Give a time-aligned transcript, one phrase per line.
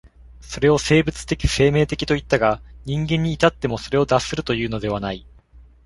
[0.41, 5.27] それを生物的生命的といったが、人間に至ってもそれを脱するというのではない。